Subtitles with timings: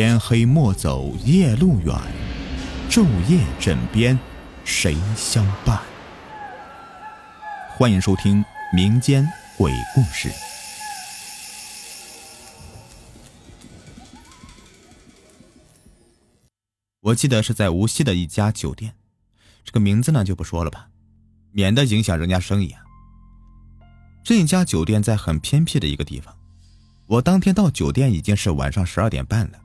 [0.00, 1.92] 天黑莫走夜路远，
[2.88, 4.16] 昼夜枕边
[4.64, 5.82] 谁相伴？
[7.68, 10.30] 欢迎收听民间鬼故事。
[17.00, 18.94] 我记得是在无锡的一家酒店，
[19.64, 20.90] 这个名字呢就不说了吧，
[21.50, 22.84] 免得影响人家生意啊。
[24.22, 26.32] 这家酒店在很偏僻的一个地方，
[27.06, 29.58] 我当天到酒店已经是晚上十二点半了。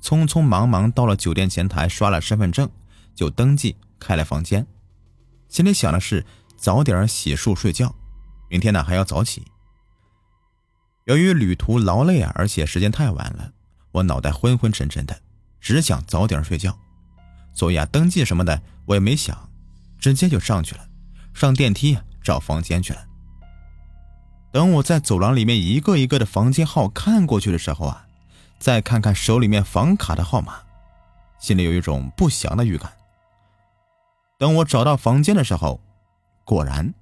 [0.00, 2.68] 匆匆忙忙到了酒店前台，刷了身份证，
[3.14, 4.66] 就登记开了房间。
[5.48, 6.24] 心里想的是
[6.56, 7.94] 早点洗漱睡觉，
[8.48, 9.42] 明天呢还要早起。
[11.04, 13.52] 由于旅途劳累啊，而且时间太晚了，
[13.92, 15.18] 我脑袋昏昏沉沉的，
[15.60, 16.78] 只想早点睡觉。
[17.54, 19.50] 所以啊，登记什么的我也没想，
[19.98, 20.86] 直接就上去了，
[21.34, 23.04] 上电梯找房间去了。
[24.52, 28.07] 等我在走廊里面一个一个的房间号看过去的时候啊。
[28.58, 30.60] 再看看手里面房卡的号码，
[31.38, 32.92] 心里有一种不祥的预感。
[34.38, 35.80] 等我找到房间的时候，
[36.44, 36.92] 果然，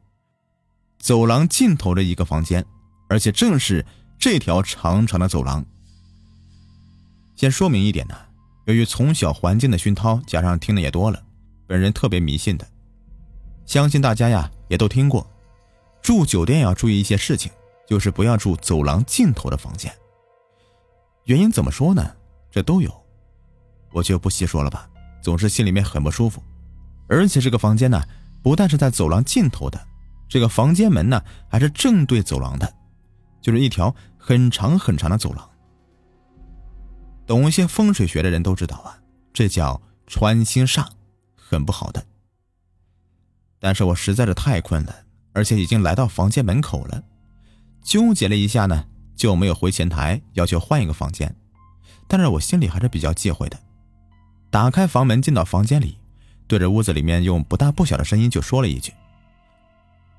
[0.99, 2.65] 走廊尽头的一个房间，
[3.09, 3.85] 而且正是
[4.19, 5.65] 这条长长的走廊。
[7.35, 8.17] 先说明一点呢，
[8.65, 11.23] 由于从小环境的熏陶，加上听的也多了，
[11.67, 12.67] 本人特别迷信的，
[13.67, 15.31] 相信大家呀也都听过，
[16.01, 17.53] 住酒店要注意一些事情，
[17.87, 19.95] 就是不要住走廊尽头的房间。
[21.27, 22.15] 原因怎么说呢？
[22.51, 22.91] 这都有，
[23.93, 24.89] 我就不细说了吧。
[25.21, 26.41] 总是心里面很不舒服，
[27.09, 28.01] 而且这个房间呢，
[28.43, 29.89] 不但是在走廊尽头的，
[30.29, 32.75] 这个房间门呢，还是正对走廊的，
[33.43, 35.51] 就是一条很长很长的走廊。
[37.27, 38.97] 懂一些风水学的人都知道啊，
[39.33, 40.87] 这叫穿心煞，
[41.35, 42.07] 很不好的。
[43.59, 44.95] 但是我实在是太困了，
[45.33, 47.03] 而且已经来到房间门口了，
[47.83, 48.85] 纠结了一下呢。
[49.17, 51.35] 就没有回前台要求换一个房间，
[52.07, 53.59] 但是我心里还是比较忌讳的。
[54.51, 55.99] 打开房门进到房间里，
[56.47, 58.93] 对着屋子里面用不大不小的声音就说了一句：“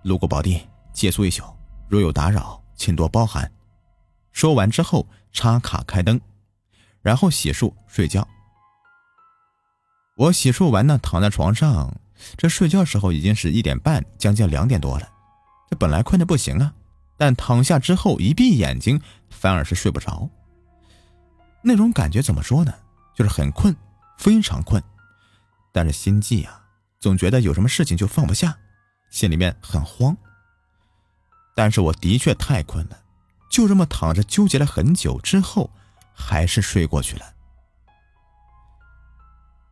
[0.04, 1.44] 路过宝地，借宿一宿，
[1.88, 3.50] 如有打扰，请多包涵。”
[4.34, 6.20] 说完之后插卡开灯，
[7.02, 8.28] 然后洗漱睡觉。
[10.16, 11.96] 我洗漱完呢，躺在床上，
[12.36, 15.08] 这睡觉时候已经是一点半，将近两点多了。
[15.70, 16.74] 这本来困得不行啊。
[17.18, 20.30] 但躺下之后一闭眼睛，反而是睡不着。
[21.64, 22.74] 那种感觉怎么说呢？
[23.16, 23.76] 就是很困，
[24.18, 24.82] 非常困，
[25.72, 26.64] 但是心悸啊，
[27.00, 28.58] 总觉得有什么事情就放不下，
[29.10, 30.16] 心里面很慌。
[31.56, 33.00] 但是我的确太困了，
[33.50, 35.72] 就这么躺着纠结了很久之后，
[36.14, 37.34] 还是睡过去了。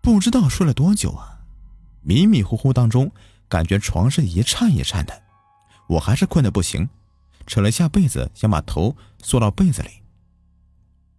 [0.02, 1.40] 不知道睡了多久啊，
[2.02, 3.12] 迷迷糊糊当中，
[3.48, 5.22] 感觉床是一颤一颤的，
[5.88, 6.90] 我还是困得不行。
[7.46, 9.90] 扯了下被子，想把头缩到被子里。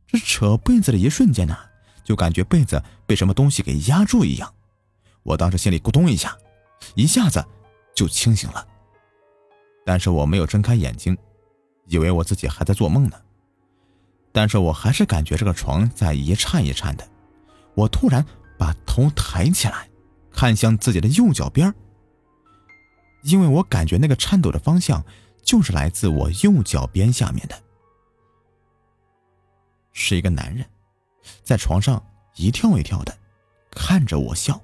[0.06, 1.56] 这扯被子的一瞬间呢，
[2.04, 4.52] 就感觉被子被什么东西给压住一样。
[5.22, 6.36] 我当时心里咕咚一下，
[6.94, 7.44] 一下子
[7.94, 8.66] 就清醒了。
[9.84, 11.16] 但是我没有睁开眼睛，
[11.86, 13.16] 以为我自己还在做梦呢。
[14.32, 17.08] 但是我还是感觉这个床在一颤一颤的。
[17.74, 18.24] 我突然
[18.58, 19.88] 把头抬起来，
[20.30, 21.72] 看向自己的右脚边
[23.22, 25.04] 因为我感觉那个颤抖的方向。
[25.46, 27.56] 就是来自我右脚边下面的，
[29.92, 30.66] 是一个男人，
[31.44, 33.16] 在床上一跳一跳的，
[33.70, 34.60] 看着我笑，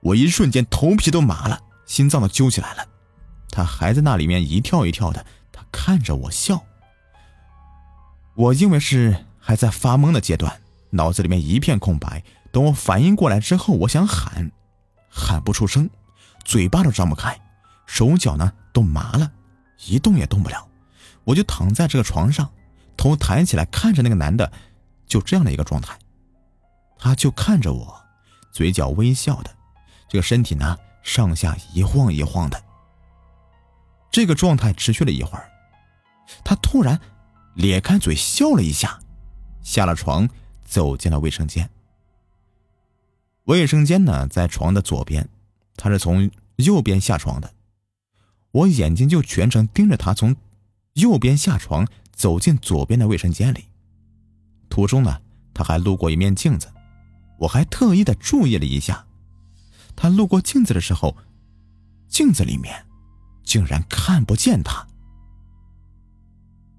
[0.00, 2.88] 我一瞬间头皮都麻了，心脏都揪起来了。
[3.50, 6.64] 他还在那里面一跳一跳的，他看着我笑。
[8.34, 12.24] 我因为是还在发懵的阶段，脑子里面一片空白。
[12.50, 14.50] 等我反应过来之后，我想喊，
[15.10, 15.90] 喊不出声，
[16.44, 17.38] 嘴巴都张不开，
[17.84, 19.30] 手脚呢都麻了。
[19.86, 20.68] 一动也动不了，
[21.24, 22.50] 我就躺在这个床上，
[22.96, 24.50] 头抬起来看着那个男的，
[25.06, 25.98] 就这样的一个状态，
[26.98, 28.02] 他就看着我，
[28.52, 29.50] 嘴角微笑的，
[30.08, 32.62] 这个身体呢上下一晃一晃的。
[34.10, 35.50] 这个状态持续了一会儿，
[36.44, 37.00] 他突然
[37.54, 39.00] 咧开嘴笑了一下，
[39.62, 40.28] 下了床
[40.64, 41.68] 走进了卫生间。
[43.44, 45.28] 卫生间呢在床的左边，
[45.76, 47.52] 他是从右边下床的。
[48.52, 50.36] 我眼睛就全程盯着他从
[50.94, 53.64] 右边下床走进左边的卫生间里，
[54.68, 55.20] 途中呢，
[55.54, 56.70] 他还路过一面镜子，
[57.38, 59.06] 我还特意的注意了一下，
[59.96, 61.16] 他路过镜子的时候，
[62.08, 62.84] 镜子里面
[63.42, 64.86] 竟然看不见他。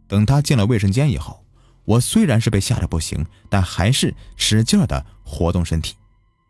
[0.08, 1.44] 等他进了卫生间以后，
[1.86, 5.96] 我虽然是被吓得不行，但还是使劲的活动身体，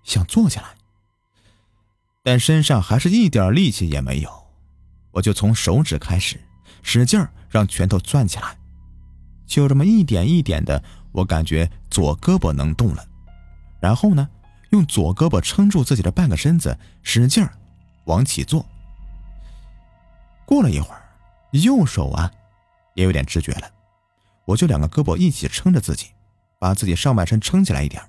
[0.03, 0.75] 想坐起来，
[2.23, 4.42] 但身上还是一点力气也没有。
[5.13, 6.37] 我就从手指开始，
[6.81, 8.57] 使劲让拳头攥起来，
[9.45, 13.05] 就这么一点一点的我感觉左胳膊能动了，
[13.79, 14.27] 然后呢，
[14.71, 17.47] 用左胳膊撑住自己的半个身子，使劲
[18.05, 18.65] 往起坐。
[20.45, 21.01] 过了一会儿，
[21.51, 22.29] 右手啊
[22.95, 23.69] 也有点知觉了，
[24.45, 26.07] 我就两个胳膊一起撑着自己，
[26.59, 28.01] 把自己上半身撑起来一点，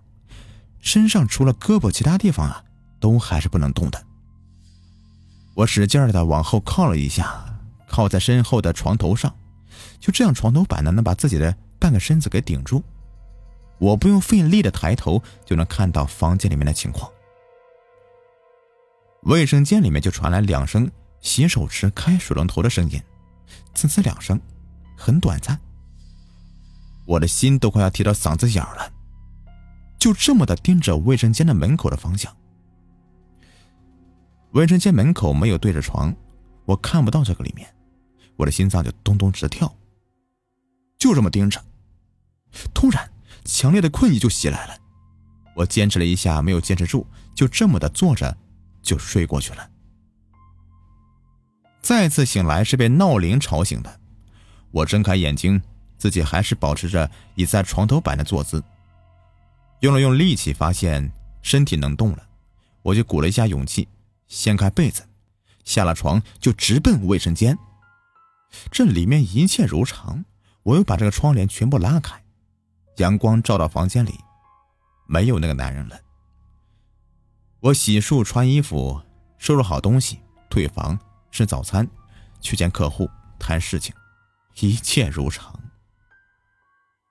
[0.81, 2.65] 身上除了胳膊，其他地方啊
[2.99, 4.03] 都还是不能动的。
[5.55, 7.45] 我使劲的往后靠了一下，
[7.89, 9.35] 靠在身后的床头上，
[10.01, 12.83] 就这样，床头板呢能把自己的半个身子给顶住。
[13.79, 17.11] 我不用费力的抬头就能看到房间里面的情况。
[19.23, 20.91] 卫生间里面就传来两声
[21.21, 23.01] 洗手池开水龙头的声音，
[23.75, 24.41] 呲呲两声，
[24.97, 25.59] 很短暂。
[27.07, 28.93] 我的心都快要提到嗓子眼了，
[29.99, 32.35] 就这么的盯着卫生间的门口的方向。
[34.55, 36.15] 卫生间门口没有对着床，
[36.65, 37.69] 我看不到这个里面，
[38.37, 39.73] 我的心脏就咚咚直跳。
[40.97, 41.63] 就这么盯着，
[42.73, 43.11] 突然。
[43.45, 44.75] 强烈的困意就袭来了，
[45.55, 48.35] 我坚持了一下，没有坚持住，就这么的坐着，
[48.81, 49.69] 就睡过去了。
[51.83, 54.01] 再次醒来是被闹铃吵醒的，
[54.71, 55.61] 我睁开眼睛，
[55.99, 58.65] 自己还是保持着倚在床头板的坐姿，
[59.81, 61.13] 用了用力气，发现
[61.43, 62.27] 身体能动了，
[62.81, 63.87] 我就鼓了一下勇气，
[64.27, 65.09] 掀开被子，
[65.65, 67.59] 下了床就直奔卫生间。
[68.71, 70.25] 这里面一切如常，
[70.63, 72.23] 我又把这个窗帘全部拉开。
[72.99, 74.19] 阳光照到房间里，
[75.07, 75.99] 没有那个男人了。
[77.61, 79.03] 我洗漱、穿衣服、
[79.39, 80.99] 收拾好东西，退房
[81.33, 81.89] 吃早餐，
[82.41, 83.95] 去见客户谈事情，
[84.61, 85.59] 一切如常。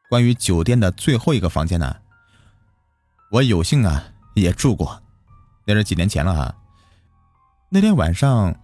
[0.09, 2.01] 关于酒店的最后一个房间呢，
[3.31, 5.01] 我有幸啊也住过，
[5.65, 6.55] 那是几年前了啊。
[7.73, 8.55] 那天晚上，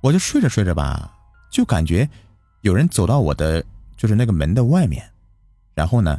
[0.00, 1.14] 我就睡着睡着吧，
[1.52, 2.08] 就感觉
[2.62, 3.62] 有人走到我的
[3.98, 5.12] 就是那个门的外面，
[5.74, 6.18] 然后呢。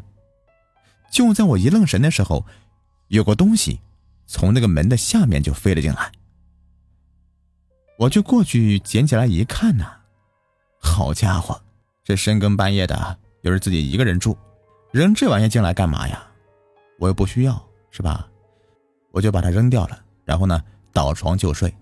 [1.12, 2.45] 就在我一愣神的时候，
[3.07, 3.81] 有个东西
[4.27, 6.12] 从那个门的下面就飞了进来。
[7.97, 9.85] 我就过去捡起来一看呐，
[10.79, 11.59] 好家伙，
[12.03, 14.38] 这深更半夜的，又是自己一个人住，
[14.91, 16.24] 扔这玩意进来干嘛呀？
[17.00, 17.59] 我又不需要，
[17.89, 18.29] 是吧？
[19.12, 20.63] 我就把它扔掉了，然后呢，
[20.94, 21.74] 倒床就睡。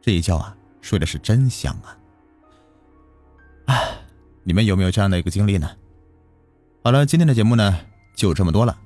[0.00, 1.96] 这一觉啊，睡的是真香啊！
[3.66, 3.98] 哎，
[4.42, 5.70] 你们有没有这样的一个经历呢？
[6.82, 7.78] 好了，今天的节目呢？
[8.16, 8.76] 就这么多了，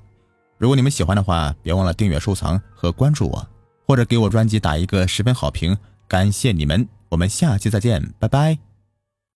[0.57, 3.47] 如果你们喜欢的话，别忘了订阅、收藏和关注我，
[3.87, 5.77] 或者给我专辑打一个十分好评，
[6.07, 6.87] 感谢你们！
[7.09, 8.74] 我们下期再见，拜拜。